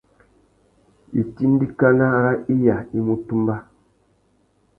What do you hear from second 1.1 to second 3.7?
Itindikana râ iya i mú tumba.